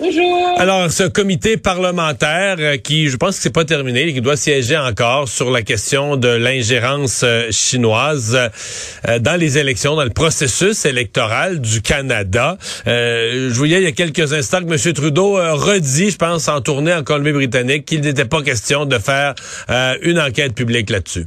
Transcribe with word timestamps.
Bonjour. 0.00 0.54
Alors, 0.58 0.92
ce 0.92 1.02
comité 1.02 1.56
parlementaire 1.56 2.56
euh, 2.60 2.76
qui, 2.76 3.08
je 3.08 3.16
pense 3.16 3.36
que 3.36 3.42
c'est 3.42 3.52
pas 3.52 3.64
terminé, 3.64 4.12
qui 4.12 4.20
doit 4.20 4.36
siéger 4.36 4.76
encore 4.76 5.28
sur 5.28 5.50
la 5.50 5.62
question 5.62 6.16
de 6.16 6.28
l'ingérence 6.28 7.22
euh, 7.24 7.50
chinoise 7.50 8.38
euh, 9.08 9.18
dans 9.18 9.38
les 9.38 9.58
élections, 9.58 9.96
dans 9.96 10.04
le 10.04 10.10
processus 10.10 10.84
électoral 10.84 11.60
du 11.60 11.82
Canada. 11.82 12.58
Euh, 12.86 13.50
je 13.50 13.54
voyais 13.54 13.78
il 13.78 13.84
y 13.84 13.88
a 13.88 13.92
quelques 13.92 14.32
instants 14.32 14.60
que 14.64 14.72
M. 14.72 14.92
Trudeau 14.94 15.32
redit, 15.34 16.10
je 16.10 16.16
pense, 16.16 16.46
en 16.46 16.60
tournée 16.60 16.94
en 16.94 17.02
Colombie-Britannique, 17.02 17.84
qu'il 17.84 18.02
n'était 18.02 18.24
pas 18.24 18.42
question 18.42 18.86
de 18.86 18.98
faire 18.98 19.34
euh, 19.68 19.96
une 20.02 20.20
enquête 20.20 20.54
publique 20.54 20.90
là-dessus. 20.90 21.26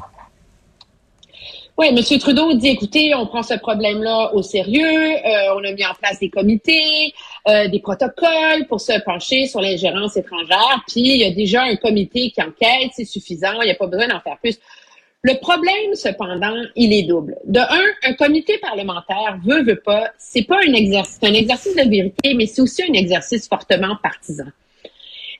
Oui, 1.77 1.87
M. 1.89 2.19
Trudeau 2.19 2.53
dit, 2.53 2.69
écoutez, 2.69 3.15
on 3.15 3.25
prend 3.25 3.41
ce 3.41 3.55
problème-là 3.55 4.31
au 4.33 4.43
sérieux, 4.43 4.85
euh, 4.85 5.55
on 5.55 5.63
a 5.63 5.71
mis 5.71 5.83
en 5.83 5.95
place 5.99 6.19
des 6.19 6.29
comités, 6.29 7.13
euh, 7.47 7.67
des 7.67 7.79
protocoles 7.79 8.67
pour 8.67 8.81
se 8.81 8.99
pencher 9.03 9.47
sur 9.47 9.61
l'ingérence 9.61 10.15
étrangère, 10.17 10.83
puis 10.87 11.01
il 11.01 11.17
y 11.17 11.23
a 11.23 11.31
déjà 11.31 11.63
un 11.63 11.75
comité 11.75 12.31
qui 12.31 12.41
enquête, 12.41 12.91
c'est 12.93 13.05
suffisant, 13.05 13.61
il 13.61 13.65
n'y 13.65 13.71
a 13.71 13.75
pas 13.75 13.87
besoin 13.87 14.07
d'en 14.07 14.19
faire 14.19 14.37
plus. 14.37 14.59
Le 15.23 15.39
problème, 15.39 15.93
cependant, 15.93 16.55
il 16.75 16.93
est 16.93 17.03
double. 17.03 17.37
De 17.45 17.59
un, 17.59 18.09
un 18.09 18.13
comité 18.13 18.57
parlementaire 18.57 19.39
veut, 19.45 19.63
veut 19.63 19.79
pas, 19.79 20.09
c'est 20.17 20.43
pas 20.43 20.57
un 20.67 20.73
exercice, 20.73 21.19
un 21.21 21.33
exercice 21.33 21.75
de 21.75 21.89
vérité, 21.89 22.33
mais 22.33 22.47
c'est 22.47 22.61
aussi 22.61 22.83
un 22.83 22.93
exercice 22.93 23.47
fortement 23.47 23.95
partisan. 24.01 24.47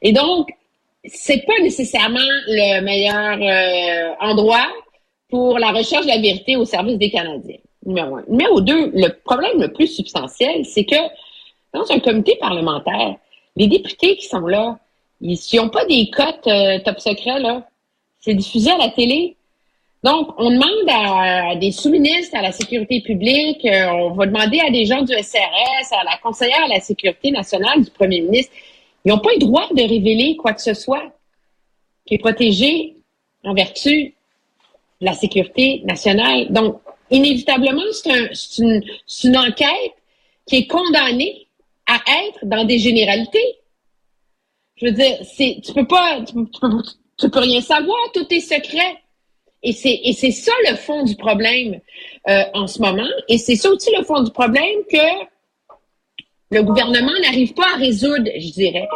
Et 0.01 0.11
donc, 0.11 0.49
c'est 1.05 1.45
pas 1.45 1.59
nécessairement 1.61 2.19
le 2.47 2.81
meilleur 2.81 3.39
euh, 3.41 4.15
endroit 4.19 4.67
pour 5.29 5.57
la 5.57 5.71
recherche 5.71 6.05
de 6.05 6.11
la 6.11 6.19
vérité 6.19 6.57
au 6.57 6.65
service 6.65 6.97
des 6.97 7.09
Canadiens. 7.09 7.57
Numéro 7.85 8.17
un. 8.17 8.23
Numéro 8.27 8.61
deux, 8.61 8.91
le 8.93 9.09
problème 9.23 9.59
le 9.59 9.71
plus 9.73 9.87
substantiel, 9.87 10.65
c'est 10.65 10.85
que 10.85 10.95
dans 11.73 11.89
un 11.91 11.99
comité 11.99 12.35
parlementaire, 12.39 13.15
les 13.55 13.67
députés 13.67 14.17
qui 14.17 14.27
sont 14.27 14.47
là, 14.47 14.79
ils 15.21 15.37
n'ont 15.53 15.69
pas 15.69 15.85
des 15.85 16.09
cotes 16.09 16.47
euh, 16.47 16.79
top 16.79 16.99
secret, 16.99 17.39
là. 17.39 17.67
C'est 18.19 18.33
diffusé 18.33 18.71
à 18.71 18.77
la 18.77 18.89
télé. 18.89 19.35
Donc, 20.03 20.33
on 20.37 20.49
demande 20.49 20.89
à, 20.89 21.55
des 21.55 21.71
sous-ministres 21.71 22.35
à 22.35 22.41
la 22.41 22.51
sécurité 22.51 23.01
publique, 23.01 23.63
euh, 23.65 23.87
on 23.91 24.11
va 24.11 24.25
demander 24.25 24.59
à 24.59 24.71
des 24.71 24.85
gens 24.85 25.01
du 25.03 25.13
SRS, 25.13 25.91
à 25.91 26.03
la 26.03 26.17
conseillère 26.21 26.63
à 26.63 26.67
la 26.67 26.79
sécurité 26.79 27.29
nationale 27.31 27.83
du 27.83 27.91
premier 27.91 28.21
ministre. 28.21 28.51
Ils 29.05 29.09
n'ont 29.09 29.19
pas 29.19 29.31
le 29.33 29.39
droit 29.39 29.67
de 29.71 29.81
révéler 29.81 30.37
quoi 30.37 30.53
que 30.53 30.61
ce 30.61 30.73
soit 30.73 31.03
qui 32.05 32.15
est 32.15 32.19
protégé 32.19 32.95
en 33.43 33.53
vertu 33.53 34.15
de 35.01 35.05
la 35.05 35.13
sécurité 35.13 35.81
nationale. 35.85 36.51
Donc, 36.51 36.79
inévitablement, 37.11 37.81
c'est 37.91 38.11
un, 38.11 38.27
c'est 38.33 38.63
une, 38.63 38.83
c'est 39.05 39.27
une 39.27 39.37
enquête 39.37 39.93
qui 40.47 40.57
est 40.57 40.67
condamnée 40.67 41.47
à 41.91 42.01
être 42.25 42.39
dans 42.43 42.63
des 42.65 42.79
généralités. 42.79 43.57
Je 44.75 44.87
veux 44.87 44.91
dire, 44.91 45.17
c'est, 45.23 45.59
tu 45.63 45.73
peux 45.73 45.85
pas, 45.87 46.21
tu, 46.25 47.29
peux- 47.29 47.39
rien 47.39 47.61
savoir, 47.61 47.97
tout 48.13 48.25
est 48.31 48.39
secret. 48.39 48.97
Et 49.63 49.73
c'est, 49.73 49.99
et 50.03 50.13
c'est 50.13 50.31
ça 50.31 50.53
le 50.69 50.75
fond 50.75 51.03
du 51.03 51.15
problème 51.15 51.79
euh, 52.27 52.43
en 52.55 52.65
ce 52.67 52.81
moment. 52.81 53.07
Et 53.27 53.37
c'est 53.37 53.55
ça 53.55 53.69
aussi 53.69 53.91
le 53.95 54.03
fond 54.03 54.21
du 54.23 54.31
problème 54.31 54.79
que 54.91 54.97
le 56.49 56.63
gouvernement 56.63 57.11
n'arrive 57.21 57.53
pas 57.53 57.67
à 57.75 57.77
résoudre, 57.77 58.29
je 58.35 58.51
dirais. 58.53 58.87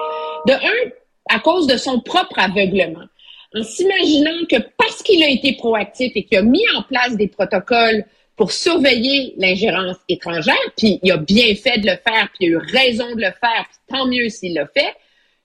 De 0.48 0.54
un, 0.54 0.92
à 1.30 1.40
cause 1.40 1.68
de 1.68 1.78
son 1.78 2.00
propre 2.02 2.40
aveuglement. 2.40 3.06
En 3.56 3.64
s'imaginant 3.64 4.46
que 4.50 4.58
parce 4.78 5.04
qu'il 5.04 5.24
a 5.24 5.30
été 5.30 5.54
proactif 5.54 6.12
et 6.16 6.24
qu'il 6.24 6.38
a 6.38 6.42
mis 6.42 6.66
en 6.76 6.82
place 6.84 7.16
des 7.16 7.28
protocoles 7.28 8.06
pour 8.36 8.52
surveiller 8.52 9.34
l'ingérence 9.38 9.98
étrangère, 10.10 10.56
puis 10.78 11.00
il 11.04 11.12
a 11.12 11.18
bien 11.18 11.56
fait 11.56 11.78
de 11.80 11.88
le 11.88 11.98
faire, 11.98 12.30
puis 12.34 12.42
il 12.42 12.46
a 12.48 12.50
eu 12.50 12.58
raison 12.58 13.10
de 13.16 13.22
le 13.22 13.32
faire, 13.32 13.66
puis 13.70 13.78
tant 13.88 14.08
mieux 14.08 14.30
s'il 14.30 14.54
l'a 14.54 14.68
fait, 14.68 14.94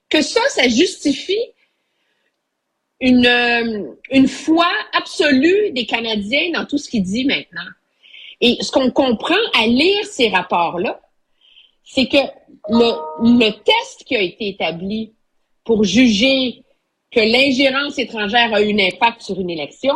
que 0.08 0.22
ça, 0.22 0.40
ça 0.48 0.68
justifie 0.68 1.38
une, 3.00 3.26
euh, 3.26 3.94
une 4.10 4.28
foi 4.28 4.68
absolue 4.92 5.70
des 5.70 5.86
Canadiens 5.86 6.50
dans 6.52 6.66
tout 6.66 6.78
ce 6.78 6.90
qu'il 6.90 7.02
dit 7.02 7.24
maintenant. 7.24 7.68
Et 8.40 8.58
ce 8.60 8.70
qu'on 8.72 8.90
comprend 8.90 9.38
à 9.58 9.66
lire 9.66 10.04
ces 10.04 10.28
rapports-là, 10.28 11.00
c'est 11.84 12.06
que 12.06 12.18
le, 12.68 13.38
le 13.38 13.50
test 13.50 14.04
qui 14.04 14.16
a 14.16 14.20
été 14.20 14.48
établi 14.48 15.12
pour 15.64 15.84
juger 15.84 16.62
que 17.10 17.20
l'ingérence 17.20 17.98
étrangère 17.98 18.52
a 18.54 18.62
eu 18.62 18.72
un 18.72 18.86
impact 18.86 19.22
sur 19.22 19.40
une 19.40 19.50
élection, 19.50 19.94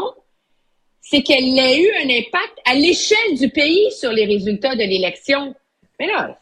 c'est 1.06 1.22
qu'elle 1.22 1.58
a 1.58 1.76
eu 1.76 1.86
un 2.02 2.08
impact 2.08 2.58
à 2.64 2.74
l'échelle 2.74 3.38
du 3.38 3.50
pays 3.50 3.92
sur 3.92 4.10
les 4.10 4.24
résultats 4.24 4.74
de 4.74 4.80
l'élection. 4.80 5.54
Mais 6.00 6.06
là, 6.06 6.40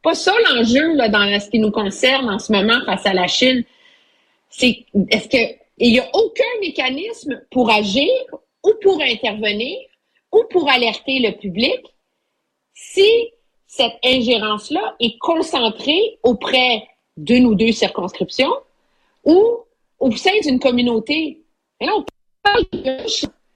pas 0.00 0.14
ça 0.14 0.32
l'enjeu 0.48 0.96
dans 0.96 1.40
ce 1.40 1.50
qui 1.50 1.58
nous 1.58 1.72
concerne 1.72 2.30
en 2.30 2.38
ce 2.38 2.52
moment 2.52 2.80
face 2.86 3.04
à 3.04 3.12
la 3.12 3.26
Chine. 3.26 3.64
C'est 4.48 4.84
est-ce 5.10 5.28
que 5.28 5.54
il 5.78 5.90
n'y 5.90 5.98
a 5.98 6.08
aucun 6.14 6.44
mécanisme 6.60 7.42
pour 7.50 7.68
agir 7.68 8.08
ou 8.62 8.74
pour 8.80 9.02
intervenir 9.02 9.76
ou 10.30 10.44
pour 10.50 10.70
alerter 10.70 11.18
le 11.18 11.32
public 11.32 11.80
si 12.74 13.08
cette 13.66 13.98
ingérence-là 14.04 14.94
est 15.00 15.18
concentrée 15.18 16.20
auprès 16.22 16.86
d'une 17.16 17.46
ou 17.46 17.56
deux 17.56 17.72
circonscriptions 17.72 18.54
ou 19.24 19.58
au 19.98 20.12
sein 20.12 20.38
d'une 20.44 20.60
communauté? 20.60 21.42
Et 21.80 21.86
là, 21.86 21.92
on 21.96 22.04
parle 22.40 22.64
de 22.72 23.08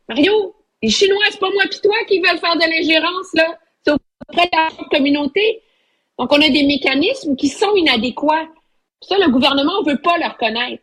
Mario, 0.09 0.55
les 0.83 0.91
Chinois, 0.91 1.19
c'est 1.31 1.41
pas 1.41 1.51
moi 1.53 1.65
pis 1.71 1.81
toi 1.83 1.95
qui 2.09 2.19
veulent 2.21 2.39
faire 2.39 2.55
de 2.57 2.61
l'ingérence, 2.71 3.27
là. 3.35 3.47
C'est 3.85 3.93
auprès 3.93 4.47
de 4.47 4.51
la 4.57 4.89
communauté. 4.97 5.61
Donc, 6.19 6.33
on 6.33 6.41
a 6.41 6.49
des 6.49 6.65
mécanismes 6.65 7.37
qui 7.37 7.49
sont 7.49 7.75
inadéquats. 7.77 8.49
Ça, 9.09 9.17
le 9.19 9.31
gouvernement 9.31 9.83
veut 9.87 9.99
pas 10.03 10.17
le 10.19 10.27
reconnaître. 10.33 10.83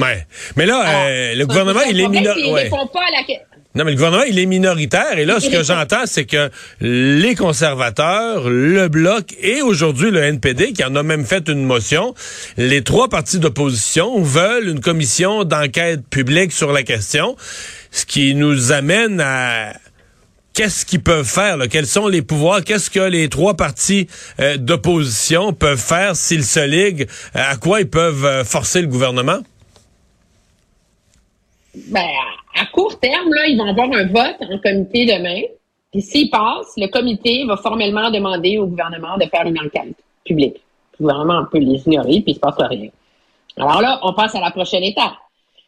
Ouais. 0.00 0.26
Mais 0.56 0.66
là, 0.66 0.78
Alors, 0.80 1.02
euh, 1.06 1.34
le 1.34 1.46
gouvernement, 1.46 1.80
il 1.88 2.00
est 2.00 2.06
ouais. 2.06 2.68
que- 2.70 3.52
Non, 3.74 3.84
mais 3.84 3.90
le 3.92 3.96
gouvernement, 3.96 4.24
il 4.24 4.38
est 4.38 4.46
minoritaire. 4.46 5.18
Et 5.18 5.24
là, 5.24 5.38
ce 5.38 5.48
que 5.50 5.62
j'entends, 5.62 6.06
c'est 6.06 6.24
que 6.24 6.50
les 6.80 7.34
conservateurs, 7.34 8.48
le 8.48 8.88
Bloc 8.88 9.34
et 9.40 9.62
aujourd'hui 9.62 10.10
le 10.10 10.22
NPD, 10.22 10.72
qui 10.72 10.82
en 10.84 10.96
a 10.96 11.02
même 11.02 11.24
fait 11.24 11.48
une 11.48 11.64
motion, 11.64 12.14
les 12.56 12.82
trois 12.82 13.08
partis 13.08 13.38
d'opposition 13.38 14.20
veulent 14.22 14.68
une 14.68 14.80
commission 14.80 15.44
d'enquête 15.44 16.06
publique 16.08 16.52
sur 16.52 16.72
la 16.72 16.82
question, 16.82 17.36
ce 17.92 18.04
qui 18.04 18.34
nous 18.34 18.72
amène 18.72 19.20
à 19.20 19.74
qu'est-ce 20.52 20.84
qu'ils 20.84 21.02
peuvent 21.02 21.28
faire, 21.28 21.56
quels 21.70 21.86
sont 21.86 22.08
les 22.08 22.22
pouvoirs, 22.22 22.64
qu'est-ce 22.64 22.90
que 22.90 23.00
les 23.00 23.28
trois 23.28 23.54
partis 23.54 24.08
euh, 24.40 24.56
d'opposition 24.56 25.52
peuvent 25.52 25.78
faire 25.78 26.16
s'ils 26.16 26.44
se 26.44 26.66
liguent, 26.66 27.06
à 27.32 27.56
quoi 27.56 27.80
ils 27.80 27.88
peuvent 27.88 28.24
euh, 28.24 28.44
forcer 28.44 28.82
le 28.82 28.88
gouvernement? 28.88 29.38
ben, 31.74 32.08
à 32.58 32.66
court 32.66 32.98
terme, 33.00 33.32
là, 33.32 33.46
ils 33.46 33.56
vont 33.56 33.66
avoir 33.66 33.90
un 33.92 34.06
vote 34.06 34.36
en 34.40 34.58
comité 34.58 35.06
demain. 35.06 35.42
Puis 35.90 36.02
s'il 36.02 36.30
passe, 36.30 36.74
le 36.76 36.88
comité 36.88 37.44
va 37.46 37.56
formellement 37.56 38.10
demander 38.10 38.58
au 38.58 38.66
gouvernement 38.66 39.16
de 39.18 39.24
faire 39.24 39.46
une 39.46 39.58
enquête 39.58 39.94
publique. 40.24 40.60
Le 40.98 41.06
gouvernement 41.06 41.44
peut 41.50 41.58
les 41.58 41.82
ignorer, 41.86 42.20
puis 42.20 42.32
il 42.32 42.34
se 42.34 42.40
passe 42.40 42.56
rien. 42.58 42.88
Alors 43.56 43.80
là, 43.82 44.00
on 44.02 44.12
passe 44.14 44.34
à 44.34 44.40
la 44.40 44.50
prochaine 44.50 44.82
étape. 44.82 45.12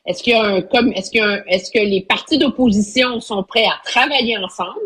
Est-ce 0.06 0.22
qu'il 0.22 0.32
y 0.34 0.36
a 0.36 0.42
un 0.42 0.60
comme 0.62 0.92
est-ce 0.92 1.10
qu'il 1.10 1.20
y 1.20 1.22
a 1.24 1.28
un- 1.28 1.42
est-ce 1.48 1.70
que 1.70 1.78
les 1.78 2.02
partis 2.02 2.38
d'opposition 2.38 3.20
sont 3.20 3.42
prêts 3.42 3.64
à 3.64 3.80
travailler 3.84 4.36
ensemble 4.38 4.80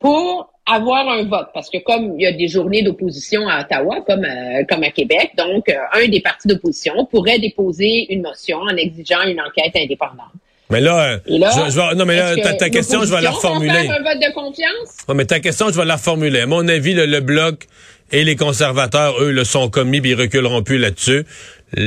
pour 0.00 0.50
avoir 0.66 1.08
un 1.08 1.24
vote? 1.24 1.48
Parce 1.52 1.68
que 1.70 1.78
comme 1.78 2.14
il 2.18 2.22
y 2.22 2.26
a 2.26 2.32
des 2.32 2.48
journées 2.48 2.82
d'opposition 2.82 3.46
à 3.48 3.60
Ottawa, 3.62 4.00
comme, 4.06 4.24
euh, 4.24 4.64
comme 4.68 4.82
à 4.82 4.90
Québec, 4.90 5.32
donc 5.36 5.68
euh, 5.68 5.74
un 5.92 6.08
des 6.08 6.20
partis 6.20 6.48
d'opposition 6.48 7.04
pourrait 7.06 7.38
déposer 7.38 8.06
une 8.12 8.22
motion 8.22 8.58
en 8.58 8.76
exigeant 8.76 9.22
une 9.22 9.40
enquête 9.40 9.76
indépendante. 9.76 10.32
Mais 10.70 10.80
là, 10.80 11.12
euh, 11.14 11.18
là, 11.26 11.50
je- 11.54 11.70
je 11.72 11.76
vais- 11.78 11.94
non, 11.94 12.06
mais 12.06 12.16
là, 12.16 12.34
ta, 12.36 12.54
ta 12.54 12.70
question, 12.70 13.04
je 13.04 13.14
vais 13.14 13.20
la 13.20 13.30
reformuler. 13.30 13.86
un 13.90 14.02
vote 14.02 14.18
de 14.20 14.32
confiance? 14.32 14.96
Ouais, 15.06 15.14
mais 15.14 15.26
ta 15.26 15.38
question, 15.38 15.66
je 15.68 15.76
vais 15.78 15.84
la 15.84 15.96
reformuler. 15.96 16.40
À 16.40 16.46
mon 16.46 16.66
avis, 16.66 16.94
le, 16.94 17.04
le 17.04 17.20
Bloc 17.20 17.66
et 18.14 18.22
les 18.22 18.36
conservateurs, 18.36 19.20
eux, 19.20 19.32
le 19.32 19.42
sont 19.42 19.68
commis, 19.68 20.00
puis 20.00 20.10
ils 20.10 20.14
reculeront 20.14 20.62
plus 20.62 20.78
là-dessus. 20.78 21.26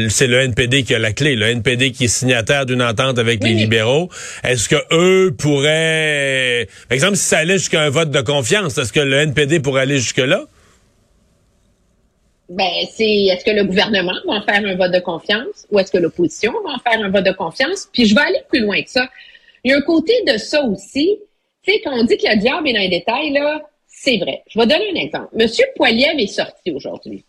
C'est 0.10 0.28
le 0.28 0.42
NPD 0.42 0.84
qui 0.84 0.94
a 0.94 1.00
la 1.00 1.14
clé. 1.14 1.38
Le 1.38 1.46
NPD 1.46 1.94
qui 1.94 2.04
est 2.04 2.10
signataire 2.10 2.66
d'une 2.66 2.82
entente 2.82 3.18
avec 3.18 3.42
Oui, 3.42 3.54
les 3.54 3.56
libéraux. 3.56 4.10
Est-ce 4.44 4.68
que 4.68 4.76
eux 4.92 5.34
pourraient... 5.34 6.68
Par 6.90 6.96
exemple, 6.96 7.16
si 7.16 7.24
ça 7.24 7.38
allait 7.38 7.58
jusqu'à 7.58 7.82
un 7.82 7.90
vote 7.90 8.12
de 8.12 8.20
confiance, 8.20 8.78
est-ce 8.78 8.92
que 8.92 9.00
le 9.00 9.16
NPD 9.20 9.62
pourrait 9.62 9.84
aller 9.84 10.00
jusque-là? 10.00 10.44
Ben, 12.50 12.66
c'est 12.92 13.06
est-ce 13.06 13.46
que 13.46 13.52
le 13.52 13.64
gouvernement 13.64 14.16
va 14.28 14.34
en 14.34 14.42
faire 14.42 14.66
un 14.66 14.76
vote 14.76 14.92
de 14.92 15.00
confiance 15.00 15.66
ou 15.72 15.80
est-ce 15.80 15.94
que 15.94 15.98
l'opposition 15.98 16.52
va 16.66 16.74
en 16.74 16.80
faire 16.80 17.02
un 17.02 17.10
vote 17.10 17.26
de 17.26 17.32
confiance? 17.32 17.88
Puis 17.94 18.06
je 18.06 18.14
vais 18.14 18.22
aller 18.22 18.42
plus 18.50 18.60
loin 18.60 18.82
que 18.84 18.90
ça. 18.90 19.08
Il 19.64 19.72
y 19.72 19.74
a 19.74 19.78
un 19.78 19.82
côté 19.82 20.12
de 20.28 20.38
ça 20.38 20.62
aussi. 20.64 21.20
Tu 21.64 21.72
sais, 21.72 21.82
quand 21.86 21.94
on 21.94 22.04
dit 22.04 22.18
que 22.18 22.28
le 22.30 22.38
diable 22.38 22.68
est 22.68 22.74
dans 22.74 22.80
les 22.80 22.90
détails, 22.90 23.32
là, 23.32 23.62
c'est 24.00 24.18
vrai. 24.18 24.44
Je 24.48 24.60
vais 24.60 24.68
donner 24.68 24.92
un 24.92 25.02
exemple. 25.02 25.30
Monsieur 25.34 25.66
Poiliev 25.76 26.20
est 26.20 26.28
sorti 26.28 26.72
aujourd'hui. 26.72 27.26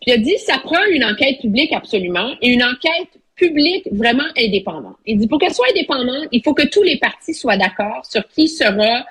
Puis 0.00 0.10
il 0.10 0.12
a 0.12 0.16
dit, 0.16 0.38
ça 0.38 0.58
prend 0.58 0.82
une 0.90 1.04
enquête 1.04 1.40
publique 1.40 1.72
absolument, 1.72 2.34
et 2.40 2.48
une 2.48 2.62
enquête 2.62 3.08
publique 3.34 3.86
vraiment 3.92 4.24
indépendante. 4.36 4.96
Il 5.04 5.18
dit, 5.18 5.26
pour 5.26 5.38
qu'elle 5.38 5.52
soit 5.52 5.68
indépendante, 5.70 6.28
il 6.32 6.42
faut 6.42 6.54
que 6.54 6.66
tous 6.66 6.82
les 6.82 6.98
partis 6.98 7.34
soient 7.34 7.58
d'accord 7.58 8.04
sur 8.06 8.26
qui 8.28 8.48
sera 8.48 9.04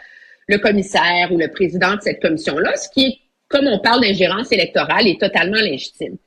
le 0.48 0.58
commissaire 0.58 1.32
ou 1.32 1.38
le 1.38 1.50
président 1.52 1.96
de 1.96 2.02
cette 2.02 2.22
commission-là, 2.22 2.76
ce 2.76 2.90
qui 2.90 3.06
est, 3.06 3.18
comme 3.48 3.68
on 3.68 3.80
parle 3.80 4.02
d'ingérence 4.02 4.52
électorale, 4.52 5.08
est 5.08 5.20
totalement 5.20 5.62
légitime. 5.62 6.18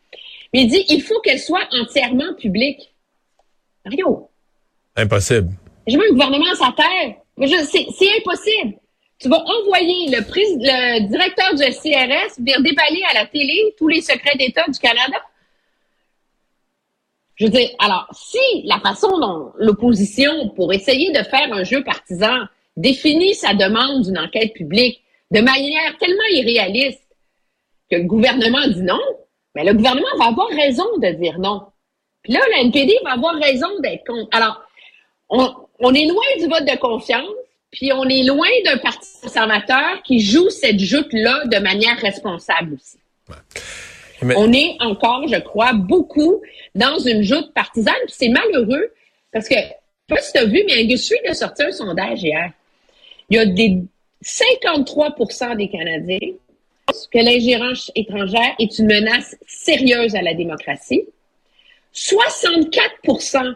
Mais 0.55 0.63
il 0.63 0.69
dit, 0.69 0.85
il 0.89 1.03
faut 1.03 1.21
qu'elle 1.21 1.41
soit 1.41 1.67
entièrement 1.73 2.35
publique. 2.35 2.95
Mario. 3.85 4.29
Impossible. 4.97 5.51
Je 5.87 5.97
veux 5.97 6.05
un 6.05 6.13
gouvernement 6.13 6.51
à 6.53 6.57
sa 6.57 6.75
terre. 6.77 7.17
C'est 7.67 8.17
impossible. 8.19 8.79
Tu 9.19 9.29
vas 9.29 9.43
envoyer 9.45 10.11
le, 10.11 10.19
le 10.21 11.09
directeur 11.09 11.55
du 11.55 11.65
CRS 11.65 12.39
venir 12.39 12.63
déballer 12.63 13.03
à 13.11 13.15
la 13.15 13.27
télé 13.27 13.75
tous 13.77 13.89
les 13.89 14.01
secrets 14.01 14.37
d'État 14.39 14.65
du 14.69 14.79
Canada? 14.79 15.19
Je 17.35 17.45
veux 17.45 17.51
dire, 17.51 17.71
alors, 17.79 18.07
si 18.13 18.63
la 18.65 18.79
façon 18.81 19.19
dont 19.19 19.53
l'opposition, 19.59 20.51
pour 20.51 20.73
essayer 20.73 21.13
de 21.13 21.23
faire 21.25 21.53
un 21.53 21.65
jeu 21.65 21.83
partisan, 21.85 22.47
définit 22.77 23.35
sa 23.35 23.55
demande 23.55 24.03
d'une 24.03 24.19
enquête 24.19 24.55
publique 24.55 25.03
de 25.31 25.41
manière 25.41 25.97
tellement 25.99 26.29
irréaliste 26.31 27.03
que 27.91 27.97
le 27.97 28.05
gouvernement 28.05 28.67
dit 28.69 28.83
non, 28.83 29.01
mais 29.55 29.65
le 29.65 29.75
gouvernement 29.75 30.07
va 30.19 30.27
avoir 30.27 30.49
raison 30.49 30.87
de 30.99 31.09
dire 31.11 31.39
non. 31.39 31.63
Puis 32.23 32.33
là, 32.33 32.41
la 32.51 32.63
NPD 32.63 32.99
va 33.05 33.13
avoir 33.13 33.35
raison 33.35 33.69
d'être 33.81 34.05
contre. 34.07 34.29
Alors, 34.37 34.63
on, 35.29 35.55
on 35.81 35.95
est 35.95 36.07
loin 36.07 36.25
du 36.39 36.47
vote 36.47 36.65
de 36.65 36.77
confiance, 36.79 37.29
puis 37.71 37.93
on 37.93 38.05
est 38.05 38.23
loin 38.23 38.49
d'un 38.65 38.79
parti 38.79 39.09
conservateur 39.23 40.03
qui 40.03 40.21
joue 40.21 40.49
cette 40.51 40.79
joute-là 40.79 41.45
de 41.47 41.59
manière 41.59 41.99
responsable 41.99 42.75
aussi. 42.75 42.99
On 44.23 44.53
est 44.53 44.77
encore, 44.81 45.29
je 45.29 45.39
crois, 45.39 45.73
beaucoup 45.75 46.41
dans 46.75 46.99
une 46.99 47.23
joute 47.23 47.53
partisane, 47.55 47.95
puis 48.07 48.15
c'est 48.17 48.29
malheureux 48.29 48.93
parce 49.33 49.49
que, 49.49 49.55
je 49.55 49.61
sais 49.61 49.77
pas 50.09 50.21
si 50.21 50.33
tu 50.33 50.39
as 50.39 50.45
vu, 50.47 50.65
mais 50.67 50.83
Angus 50.83 51.11
Reid 51.11 51.31
a 51.31 51.35
sorti 51.35 51.63
un 51.63 51.73
sondage 51.73 52.23
hier. 52.23 52.53
Il 53.29 53.37
y 53.37 53.39
a 53.39 53.47
des 53.47 53.83
53% 54.25 55.57
des 55.57 55.69
Canadiens 55.69 56.33
que 57.13 57.19
l'ingérence 57.19 57.93
étrangère 57.95 58.55
est 58.59 58.79
une 58.79 58.87
menace 58.87 59.37
sérieuse 59.47 60.15
à 60.15 60.23
la 60.23 60.35
démocratie. 60.35 61.05
64% 61.95 63.55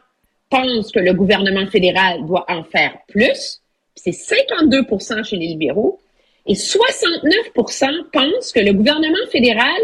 pensent 0.51 0.93
que 0.93 1.01
le 1.01 1.15
gouvernement 1.15 1.67
fédéral 1.67 2.27
doit 2.27 2.45
en 2.49 2.63
faire 2.63 2.99
plus. 3.09 3.62
C'est 3.95 4.11
52% 4.11 5.25
chez 5.25 5.37
les 5.37 5.49
libéraux. 5.49 6.01
Et 6.47 6.55
69% 6.55 8.11
pensent 8.13 8.53
que 8.53 8.61
le 8.61 8.73
gouvernement 8.73 9.27
fédéral 9.31 9.81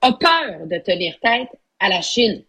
a 0.00 0.12
peur 0.12 0.66
de 0.66 0.78
tenir 0.78 1.18
tête 1.20 1.48
à 1.80 1.88
la 1.88 2.00
Chine. 2.00 2.44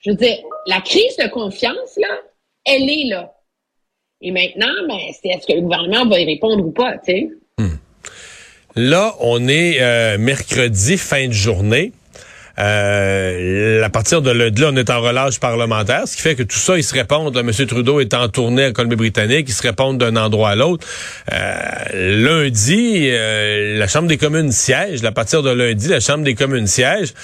Je 0.00 0.10
veux 0.10 0.16
dire, 0.16 0.38
la 0.66 0.80
crise 0.80 1.16
de 1.16 1.28
confiance, 1.28 1.96
là, 1.96 2.20
elle 2.64 2.88
est 2.88 3.08
là. 3.08 3.34
Et 4.20 4.30
maintenant, 4.30 4.72
ben, 4.88 4.98
c'est 5.20 5.28
est-ce 5.28 5.46
que 5.46 5.52
le 5.52 5.62
gouvernement 5.62 6.06
va 6.06 6.20
y 6.20 6.24
répondre 6.24 6.64
ou 6.64 6.72
pas? 6.72 6.96
Hmm. 7.58 7.76
Là, 8.74 9.14
on 9.20 9.48
est 9.48 9.80
euh, 9.80 10.18
mercredi, 10.18 10.98
fin 10.98 11.28
de 11.28 11.32
journée. 11.32 11.92
Euh, 12.58 13.84
à 13.84 13.90
partir 13.90 14.20
de 14.20 14.30
lundi, 14.30 14.62
là, 14.62 14.70
on 14.72 14.76
est 14.76 14.90
en 14.90 15.00
relâche 15.00 15.38
parlementaire, 15.38 16.08
ce 16.08 16.16
qui 16.16 16.22
fait 16.22 16.34
que 16.34 16.42
tout 16.42 16.56
ça, 16.56 16.76
ils 16.76 16.82
se 16.82 16.92
répondent. 16.92 17.36
M. 17.36 17.52
Trudeau 17.66 18.00
est 18.00 18.14
en 18.14 18.28
tournée 18.28 18.66
en 18.66 18.72
Colombie-Britannique, 18.72 19.46
ils 19.48 19.54
se 19.54 19.62
répondent 19.62 19.98
d'un 19.98 20.16
endroit 20.16 20.50
à 20.50 20.56
l'autre. 20.56 20.86
Euh, 21.32 22.16
lundi, 22.16 23.08
euh, 23.10 23.78
la 23.78 23.86
Chambre 23.86 24.08
des 24.08 24.16
communes 24.16 24.50
siège. 24.50 25.04
À 25.04 25.12
partir 25.12 25.42
de 25.42 25.50
lundi, 25.50 25.88
la 25.88 26.00
Chambre 26.00 26.24
des 26.24 26.34
communes 26.34 26.66
siège. 26.66 27.14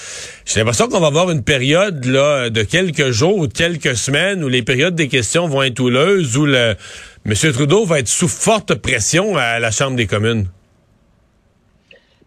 J'ai 0.47 0.61
l'impression 0.61 0.89
qu'on 0.89 1.01
va 1.01 1.09
avoir 1.09 1.31
une 1.31 1.43
période 1.43 2.05
là 2.05 2.51
de 2.51 2.63
quelques 2.63 3.11
jours 3.11 3.39
ou 3.39 3.49
quelques 3.49 3.97
semaines 3.97 4.45
où 4.45 4.49
les 4.49 4.63
périodes 4.63 4.95
des 4.95 5.09
questions 5.09 5.49
vont 5.49 5.63
être 5.65 5.81
houleuses, 5.81 6.37
où 6.37 6.47
le 6.47 6.77
M. 7.27 7.35
Trudeau 7.53 7.85
va 7.85 7.99
être 7.99 8.09
sous 8.09 8.29
forte 8.29 8.75
pression 8.75 9.37
à 9.37 9.59
la 9.59 9.73
Chambre 9.73 9.97
des 9.97 10.07
communes. 10.07 10.47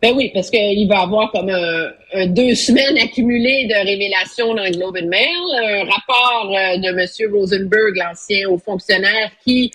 Ben 0.01 0.13
oui, 0.15 0.29
parce 0.33 0.49
qu'il 0.49 0.87
va 0.87 1.01
avoir 1.01 1.31
comme 1.31 1.49
un, 1.49 1.89
deux 2.27 2.55
semaines 2.55 2.97
accumulées 2.97 3.67
de 3.67 3.75
révélations 3.75 4.53
dans 4.53 4.63
le 4.63 4.71
Globe 4.71 4.97
and 5.01 5.07
Mail, 5.07 5.27
un 5.61 5.83
rapport 5.83 6.55
euh, 6.55 6.77
de 6.77 6.87
M. 6.87 7.33
Rosenberg, 7.33 7.95
l'ancien 7.95 8.49
haut 8.49 8.57
fonctionnaire, 8.57 9.31
qui, 9.43 9.71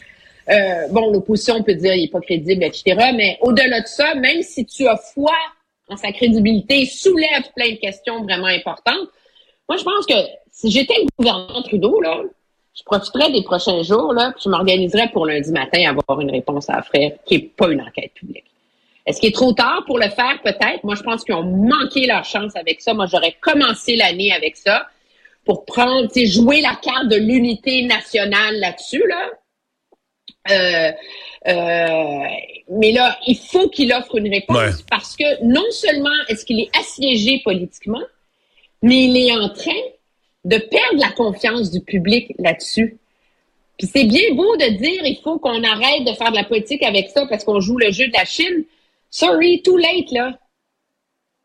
euh, 0.49 0.89
bon, 0.91 1.13
l'opposition 1.13 1.63
peut 1.63 1.75
dire 1.75 1.95
il 1.95 2.03
n'est 2.03 2.09
pas 2.09 2.21
crédible, 2.21 2.65
etc. 2.65 3.13
Mais 3.15 3.39
au-delà 3.43 3.81
de 3.81 3.87
ça, 3.87 4.15
même 4.15 4.43
si 4.43 4.65
tu 4.65 4.87
as 4.89 4.97
foi 4.97 5.35
en 5.89 5.97
sa 5.97 6.11
crédibilité, 6.13 6.87
soulève 6.87 7.45
plein 7.55 7.73
de 7.73 7.77
questions 7.77 8.23
vraiment 8.23 8.47
importantes. 8.47 9.09
Moi, 9.69 9.77
je 9.79 9.85
pense 9.85 10.07
que 10.07 10.15
si 10.51 10.71
j'étais 10.71 10.95
le 10.99 11.09
gouvernement 11.19 11.63
Trudeau, 11.63 12.01
là, 12.01 12.23
je 12.75 12.83
profiterais 12.85 13.31
des 13.31 13.43
prochains 13.43 13.83
jours, 13.83 14.15
là, 14.15 14.33
puis 14.33 14.45
je 14.45 14.49
m'organiserais 14.49 15.09
pour 15.13 15.27
lundi 15.27 15.51
matin 15.53 15.91
avoir 15.91 16.21
une 16.21 16.31
réponse 16.31 16.71
à 16.71 16.79
offrir 16.79 17.13
qui 17.27 17.35
n'est 17.35 17.45
pas 17.45 17.71
une 17.71 17.83
enquête 17.83 18.13
publique. 18.15 18.52
Est-ce 19.07 19.21
qu'il 19.21 19.31
est 19.31 19.35
trop 19.35 19.53
tard 19.53 19.83
pour 19.87 19.99
le 19.99 20.09
faire? 20.09 20.41
Peut-être. 20.45 20.85
Moi, 20.85 20.95
je 20.95 21.03
pense 21.03 21.25
qu'ils 21.25 21.35
ont 21.35 21.43
manqué 21.43 22.07
leur 22.07 22.25
chance 22.25 22.55
avec 22.55 22.81
ça. 22.81 22.95
Moi, 22.95 23.07
j'aurais 23.07 23.37
commencé 23.41 23.97
l'année 23.97 24.33
avec 24.33 24.57
ça 24.57 24.87
pour 25.45 25.65
prendre, 25.65 26.11
tu 26.11 26.27
jouer 26.27 26.61
la 26.61 26.77
carte 26.77 27.09
de 27.09 27.17
l'unité 27.17 27.83
nationale 27.83 28.59
là-dessus, 28.61 29.03
là. 29.09 29.31
Euh, 30.51 30.93
euh, 31.49 32.25
mais 32.71 32.93
là, 32.93 33.19
il 33.27 33.37
faut 33.37 33.69
qu'il 33.69 33.93
offre 33.93 34.17
une 34.17 34.29
réponse 34.29 34.83
parce 34.91 35.17
que 35.17 35.45
non 35.45 35.69
seulement 35.71 36.11
est-ce 36.29 36.45
qu'il 36.45 36.61
est 36.61 36.71
assiégé 36.79 37.41
politiquement, 37.45 38.03
mais 38.83 39.05
il 39.05 39.17
est 39.17 39.33
en 39.33 39.49
train 39.49 39.71
de 40.45 40.57
perdre 40.57 40.99
la 40.99 41.11
confiance 41.11 41.71
du 41.71 41.81
public 41.81 42.35
là-dessus. 42.39 42.99
Puis 43.79 43.89
c'est 43.93 44.05
bien 44.05 44.35
beau 44.35 44.57
de 44.57 44.77
dire 44.77 45.05
il 45.05 45.19
faut 45.23 45.39
qu'on 45.39 45.63
arrête 45.63 46.05
de 46.05 46.13
faire 46.13 46.31
de 46.31 46.37
la 46.37 46.45
politique 46.45 46.83
avec 46.83 47.11
ça 47.11 47.27
parce 47.27 47.45
qu'on 47.45 47.61
joue 47.61 47.79
le 47.79 47.91
jeu 47.91 48.07
de 48.09 48.13
la 48.13 48.25
Chine, 48.25 48.65
Sorry, 49.13 49.63
too 49.63 49.77
late, 49.77 50.11
là. 50.11 50.39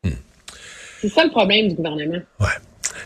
Hmm. 0.04 0.16
C'est 1.02 1.10
ça 1.10 1.26
le 1.26 1.30
problème 1.30 1.68
du 1.68 1.76
gouvernement. 1.76 2.22
Ouais. 2.40 2.48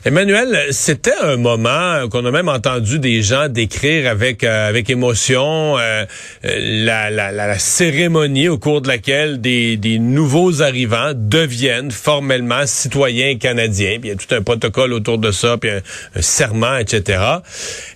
Emmanuel, 0.04 0.70
c'était 0.72 1.14
un 1.22 1.38
moment 1.38 2.10
qu'on 2.10 2.26
a 2.26 2.32
même 2.32 2.50
entendu 2.50 2.98
des 2.98 3.22
gens 3.22 3.50
décrire 3.50 4.10
avec 4.10 4.44
euh, 4.44 4.68
avec 4.68 4.90
émotion 4.90 5.78
euh, 5.78 6.06
la, 6.44 7.12
la, 7.12 7.32
la, 7.32 7.60
cérémonie 7.60 8.50
au 8.50 8.58
cours 8.58 8.82
de 8.82 8.88
laquelle 8.88 9.42
des, 9.42 9.78
des 9.78 10.00
nouveaux 10.00 10.64
arrivants 10.64 11.12
deviennent 11.14 11.92
formellement 11.92 12.66
citoyens 12.66 13.38
canadiens. 13.38 14.00
Puis 14.00 14.10
il 14.10 14.14
y 14.14 14.14
a 14.14 14.16
tout 14.16 14.34
un 14.34 14.42
protocole 14.42 14.94
autour 14.94 15.20
de 15.20 15.30
ça, 15.30 15.58
puis 15.58 15.70
un, 15.70 15.82
serment, 16.20 16.78
etc. 16.78 17.20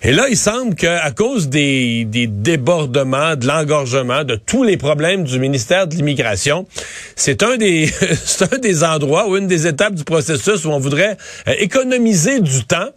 Et 0.04 0.12
là, 0.12 0.28
il 0.30 0.36
semble 0.36 0.76
qu'à 0.76 1.10
cause 1.10 1.48
des, 1.48 2.04
des 2.04 2.28
débordements, 2.28 3.34
de 3.34 3.48
l'engorgement, 3.48 4.22
de 4.22 4.36
tous 4.36 4.62
les 4.62 4.76
problèmes 4.76 5.24
du 5.24 5.40
ministère 5.40 5.88
de 5.88 5.96
l'immigration, 5.96 6.68
c'est 7.16 7.42
un 7.42 7.56
des 7.56 7.86
c'est 8.24 8.54
un 8.54 8.58
des 8.58 8.84
endroits 8.84 9.28
ou 9.28 9.36
une 9.36 9.48
des 9.48 9.66
étapes 9.66 9.94
du 9.94 10.04
processus 10.04 10.64
où 10.66 10.70
on 10.70 10.78
voudrait 10.78 11.16
euh, 11.48 11.54
économiser 11.96 12.40
du 12.40 12.64
temps. 12.64 12.90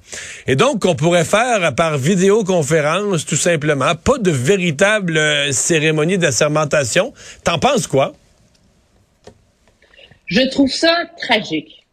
Et 0.48 0.56
donc, 0.56 0.86
on 0.86 0.96
pourrait 0.96 1.26
faire 1.26 1.74
par 1.76 1.98
vidéoconférence, 1.98 3.26
tout 3.26 3.36
simplement, 3.36 3.96
pas 3.96 4.18
de 4.18 4.32
véritable 4.32 5.18
euh, 5.18 5.52
cérémonie 5.52 6.18
d'assermentation. 6.18 7.14
T'en 7.44 7.60
penses 7.60 7.88
quoi? 7.88 8.14
Je 10.26 10.42
trouve 10.50 10.72
ça 10.72 10.96
tragique. 11.18 11.86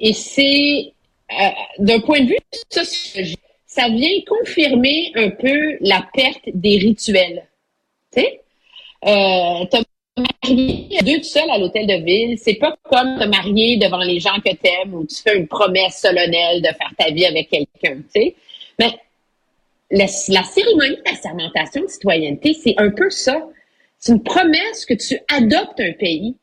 Et 0.00 0.12
c'est, 0.12 0.92
euh, 1.32 1.48
d'un 1.78 2.00
point 2.00 2.20
de 2.20 2.28
vue 2.28 2.38
sociologique, 2.70 3.40
ça 3.66 3.88
vient 3.88 4.20
confirmer 4.26 5.12
un 5.14 5.30
peu 5.30 5.76
la 5.80 6.04
perte 6.14 6.48
des 6.52 6.78
rituels. 6.78 7.46
Tu 8.14 8.20
sais? 8.20 8.40
Euh, 9.04 9.64
marier 10.46 10.88
deux 11.04 11.22
seuls 11.22 11.50
à 11.50 11.58
l'hôtel 11.58 11.86
de 11.86 12.04
ville, 12.04 12.38
c'est 12.38 12.54
pas 12.54 12.76
comme 12.84 13.18
te 13.18 13.24
marier 13.24 13.76
devant 13.76 14.02
les 14.02 14.20
gens 14.20 14.36
que 14.44 14.54
t'aimes 14.54 14.94
ou 14.94 15.06
tu 15.06 15.16
fais 15.16 15.36
une 15.36 15.48
promesse 15.48 16.00
solennelle 16.00 16.62
de 16.62 16.68
faire 16.68 16.92
ta 16.96 17.10
vie 17.10 17.26
avec 17.26 17.48
quelqu'un, 17.48 17.96
tu 17.96 18.20
sais. 18.20 18.34
Mais 18.78 18.98
la, 19.90 20.06
cérémonie 20.06 20.98
d'assermentation 21.04 21.82
de 21.82 21.88
citoyenneté, 21.88 22.54
c'est 22.54 22.74
un 22.78 22.90
peu 22.90 23.10
ça. 23.10 23.46
C'est 23.98 24.12
une 24.12 24.22
promesse 24.22 24.84
que 24.84 24.94
tu 24.94 25.18
adoptes 25.32 25.80
un 25.80 25.92
pays. 25.92 26.36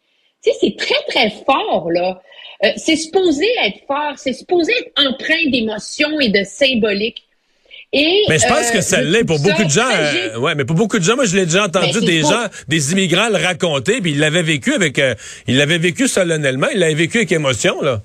Tu 0.43 0.51
c'est 0.59 0.75
très, 0.77 1.01
très 1.07 1.29
fort, 1.29 1.89
là. 1.91 2.21
Euh, 2.63 2.71
c'est 2.77 2.95
supposé 2.95 3.45
être 3.63 3.85
fort, 3.87 4.17
c'est 4.17 4.33
supposé 4.33 4.71
être 4.73 5.07
empreint 5.07 5.49
d'émotion 5.49 6.19
et 6.19 6.29
de 6.29 6.43
symbolique 6.43 7.27
mais 7.93 8.39
je 8.39 8.47
pense 8.47 8.71
que 8.71 8.81
ça 8.81 8.99
euh, 8.99 9.03
l'est 9.03 9.23
pour 9.23 9.39
beaucoup 9.39 9.63
de 9.63 9.69
gens. 9.69 9.89
Euh, 9.91 10.39
ouais, 10.39 10.55
mais 10.55 10.65
pour 10.65 10.75
beaucoup 10.75 10.97
de 10.97 11.03
gens, 11.03 11.15
moi 11.15 11.25
je 11.25 11.35
l'ai 11.35 11.45
déjà 11.45 11.65
entendu 11.65 12.01
des 12.01 12.21
gens, 12.21 12.45
des 12.67 12.91
immigrants 12.91 13.29
le 13.29 13.37
raconter, 13.37 14.01
puis 14.01 14.11
ils 14.11 14.19
l'avaient 14.19 14.43
vécu 14.43 14.73
avec, 14.73 14.97
euh, 14.97 15.13
ils 15.47 15.57
l'avaient 15.57 15.77
vécu 15.77 16.07
solennellement, 16.07 16.67
ils 16.73 16.79
l'avaient 16.79 16.93
vécu 16.95 17.17
avec 17.17 17.31
émotion 17.31 17.81
là. 17.81 18.01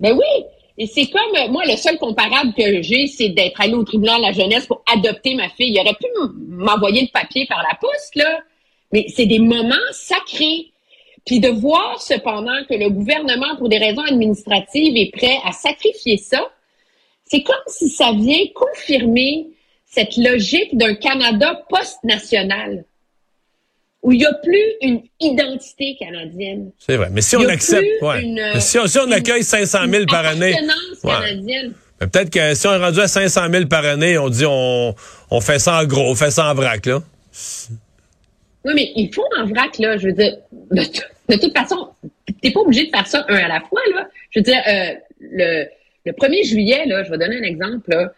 Ben 0.00 0.12
oui. 0.12 0.44
Et 0.78 0.86
c'est 0.86 1.06
comme, 1.10 1.52
moi, 1.52 1.62
le 1.66 1.76
seul 1.76 1.98
comparable 1.98 2.54
que 2.56 2.80
j'ai, 2.80 3.06
c'est 3.06 3.28
d'être 3.28 3.60
allé 3.60 3.74
au 3.74 3.84
tribunal 3.84 4.16
de 4.16 4.26
la 4.26 4.32
jeunesse 4.32 4.66
pour 4.66 4.82
adopter 4.90 5.34
ma 5.34 5.50
fille. 5.50 5.74
Il 5.74 5.78
aurait 5.78 5.92
pu 5.92 6.06
m'envoyer 6.48 7.02
le 7.02 7.08
papier 7.12 7.46
par 7.46 7.58
la 7.58 7.76
poste, 7.78 8.16
là. 8.16 8.40
Mais 8.90 9.04
c'est 9.14 9.26
des 9.26 9.40
moments 9.40 9.74
sacrés. 9.92 10.72
Puis 11.26 11.38
de 11.38 11.48
voir 11.48 12.00
cependant 12.00 12.64
que 12.66 12.74
le 12.74 12.88
gouvernement, 12.88 13.56
pour 13.58 13.68
des 13.68 13.76
raisons 13.76 14.02
administratives, 14.02 14.96
est 14.96 15.14
prêt 15.14 15.36
à 15.44 15.52
sacrifier 15.52 16.16
ça, 16.16 16.50
c'est 17.30 17.42
comme 17.42 17.56
si 17.68 17.88
ça 17.88 18.12
vient 18.12 18.44
confirmer 18.54 19.46
cette 19.86 20.16
logique 20.16 20.76
d'un 20.76 20.94
Canada 20.94 21.62
post-national 21.68 22.84
où 24.02 24.12
il 24.12 24.18
n'y 24.18 24.26
a 24.26 24.32
plus 24.34 24.64
une 24.80 25.02
identité 25.20 25.96
canadienne. 25.98 26.70
C'est 26.78 26.96
vrai. 26.96 27.08
Mais 27.12 27.20
si 27.20 27.36
on 27.36 27.46
accepte, 27.46 27.84
ouais. 28.02 28.22
si, 28.58 28.78
on, 28.78 28.86
si, 28.86 28.98
on, 28.98 29.10
accueille 29.10 29.44
500 29.44 29.78
000 29.88 30.06
par 30.06 30.24
année. 30.24 30.56
canadienne. 31.02 31.74
Peut-être 31.98 32.30
que 32.30 32.54
si 32.54 32.66
on 32.66 32.72
est 32.72 32.82
rendu 32.82 33.00
à 33.00 33.08
500 33.08 33.52
000 33.52 33.66
par 33.66 33.84
année, 33.84 34.16
on 34.16 34.30
dit 34.30 34.46
on, 34.46 34.94
on 35.30 35.40
fait 35.40 35.58
ça 35.58 35.82
en 35.82 35.84
gros, 35.84 36.10
on 36.10 36.14
fait 36.14 36.30
ça 36.30 36.50
en 36.50 36.54
vrac, 36.54 36.86
là. 36.86 37.02
Oui, 38.64 38.72
mais 38.74 38.90
il 38.96 39.12
faut 39.14 39.24
en 39.38 39.44
vrac, 39.46 39.78
là. 39.78 39.98
Je 39.98 40.06
veux 40.06 40.12
dire, 40.14 40.36
de, 40.70 41.36
toute 41.36 41.56
façon, 41.56 41.90
t'es 42.40 42.50
pas 42.50 42.60
obligé 42.60 42.86
de 42.86 42.90
faire 42.90 43.06
ça 43.06 43.24
un 43.28 43.36
à 43.36 43.48
la 43.48 43.60
fois, 43.60 43.82
là. 43.94 44.08
Je 44.30 44.38
veux 44.38 44.44
dire, 44.44 44.62
euh, 44.66 44.94
le, 45.20 45.66
le 46.04 46.12
1er 46.12 46.44
juillet, 46.46 46.84
je 46.86 47.10
vais 47.10 47.18
donner 47.18 47.38
un 47.38 47.42
exemple. 47.42 48.10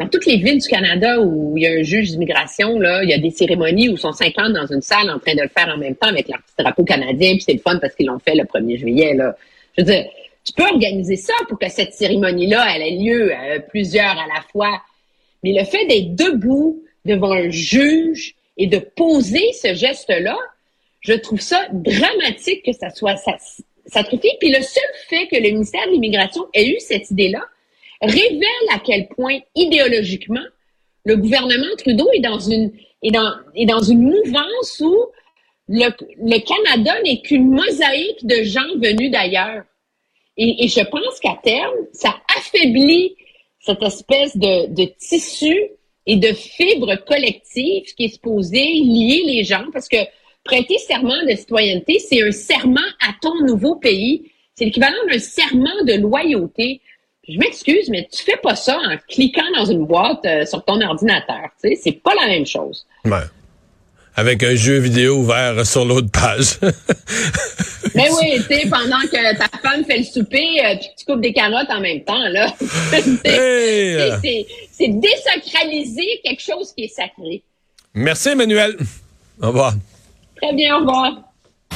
Dans 0.00 0.08
toutes 0.08 0.26
les 0.26 0.38
villes 0.38 0.60
du 0.60 0.68
Canada 0.68 1.20
où 1.20 1.56
il 1.56 1.62
y 1.62 1.66
a 1.66 1.70
un 1.70 1.82
juge 1.82 2.10
d'immigration, 2.10 2.80
il 3.02 3.08
y 3.08 3.12
a 3.12 3.18
des 3.18 3.30
cérémonies 3.30 3.88
où 3.88 3.92
ils 3.92 3.98
sont 3.98 4.12
50 4.12 4.52
dans 4.52 4.66
une 4.66 4.82
salle 4.82 5.08
en 5.08 5.18
train 5.18 5.34
de 5.34 5.42
le 5.42 5.48
faire 5.48 5.72
en 5.72 5.78
même 5.78 5.94
temps 5.94 6.08
avec 6.08 6.28
leur 6.28 6.38
petit 6.38 6.54
drapeau 6.58 6.84
canadien, 6.84 7.32
puis 7.34 7.42
c'est 7.42 7.52
le 7.52 7.60
fun 7.60 7.78
parce 7.78 7.94
qu'ils 7.94 8.06
l'ont 8.06 8.18
fait 8.18 8.34
le 8.34 8.44
1er 8.44 8.78
juillet. 8.78 9.16
Je 9.76 9.82
veux 9.82 9.86
dire, 9.86 10.04
tu 10.44 10.52
peux 10.52 10.64
organiser 10.64 11.16
ça 11.16 11.32
pour 11.48 11.58
que 11.58 11.68
cette 11.68 11.94
cérémonie-là, 11.94 12.76
ait 12.76 12.90
lieu 12.90 13.32
euh, 13.32 13.58
plusieurs 13.60 14.10
à 14.10 14.26
la 14.26 14.42
fois. 14.52 14.82
Mais 15.42 15.52
le 15.52 15.64
fait 15.64 15.86
d'être 15.86 16.14
debout 16.14 16.82
devant 17.04 17.32
un 17.32 17.50
juge 17.50 18.34
et 18.56 18.66
de 18.66 18.78
poser 18.78 19.52
ce 19.52 19.74
geste-là, 19.74 20.36
je 21.00 21.14
trouve 21.14 21.40
ça 21.40 21.66
dramatique 21.72 22.64
que 22.64 22.72
ça 22.72 22.90
soit 22.90 23.16
sacrifié. 23.86 24.30
Puis 24.40 24.50
le 24.50 24.62
seul 24.62 24.82
fait 25.08 25.26
que 25.28 25.36
le 25.36 25.50
ministère 25.50 25.86
de 25.86 25.92
l'Immigration 25.92 26.46
ait 26.54 26.66
eu 26.66 26.80
cette 26.80 27.10
idée-là 27.10 27.42
révèle 28.00 28.68
à 28.70 28.78
quel 28.78 29.08
point 29.08 29.38
idéologiquement 29.54 30.44
le 31.04 31.16
gouvernement 31.16 31.76
Trudeau 31.78 32.08
est 32.12 32.20
dans 32.20 32.38
une 33.82 34.02
mouvance 34.02 34.80
où 34.80 34.96
le, 35.68 36.38
Canada 36.38 37.00
n'est 37.02 37.20
qu'une 37.20 37.50
mosaïque 37.50 38.26
de 38.26 38.42
gens 38.42 38.76
venus 38.76 39.10
d'ailleurs. 39.10 39.64
Et, 40.36 40.66
je 40.66 40.80
pense 40.80 41.20
qu'à 41.20 41.38
terme, 41.42 41.74
ça 41.92 42.16
affaiblit 42.36 43.14
cette 43.60 43.82
espèce 43.82 44.36
de, 44.36 44.66
de 44.74 44.90
tissu 44.98 45.56
et 46.06 46.16
de 46.16 46.32
fibre 46.32 46.96
collective 47.06 47.84
qui 47.96 48.04
est 48.04 48.14
supposé 48.14 48.60
lier 48.60 49.22
les 49.26 49.44
gens 49.44 49.64
parce 49.72 49.88
que 49.88 49.96
prêter 50.44 50.78
serment 50.78 51.24
de 51.28 51.34
citoyenneté, 51.34 51.98
c'est 51.98 52.22
un 52.22 52.30
serment 52.30 52.80
à 53.00 53.12
ton 53.20 53.44
nouveau 53.44 53.76
pays. 53.76 54.30
C'est 54.54 54.66
l'équivalent 54.66 54.94
d'un 55.10 55.18
serment 55.18 55.82
de 55.84 55.94
loyauté. 55.94 56.80
Je 57.26 57.38
m'excuse, 57.38 57.88
mais 57.88 58.06
tu 58.12 58.22
fais 58.22 58.36
pas 58.36 58.54
ça 58.54 58.78
en 58.78 58.96
cliquant 59.08 59.50
dans 59.56 59.64
une 59.64 59.86
boîte 59.86 60.24
euh, 60.26 60.44
sur 60.44 60.62
ton 60.64 60.80
ordinateur. 60.80 61.48
Tu 61.62 61.70
sais, 61.70 61.80
c'est 61.82 62.02
pas 62.02 62.14
la 62.14 62.26
même 62.26 62.46
chose. 62.46 62.86
Ouais. 63.04 63.24
Avec 64.14 64.44
un 64.44 64.54
jeu 64.54 64.78
vidéo 64.78 65.16
ouvert 65.16 65.66
sur 65.66 65.84
l'autre 65.84 66.10
page. 66.12 66.58
mais 67.94 68.08
oui, 68.20 68.34
tu 68.36 68.42
sais, 68.42 68.68
pendant 68.68 69.00
que 69.00 69.36
ta 69.36 69.48
femme 69.58 69.84
fait 69.84 69.98
le 69.98 70.04
souper, 70.04 70.64
euh, 70.64 70.76
puis 70.76 70.86
tu 70.96 71.04
coupes 71.06 71.22
des 71.22 71.32
carottes 71.32 71.70
en 71.70 71.80
même 71.80 72.04
temps, 72.04 72.28
là. 72.28 72.54
c'est 72.60 73.02
désacraliser 74.88 76.20
quelque 76.22 76.42
chose 76.42 76.72
qui 76.76 76.84
est 76.84 76.94
sacré. 76.94 77.42
Merci, 77.94 78.28
Emmanuel. 78.28 78.76
Au 79.42 79.48
revoir. 79.48 79.74
Très 80.44 80.52
bien, 80.52 80.76
au 80.76 80.80
revoir. 80.80 81.33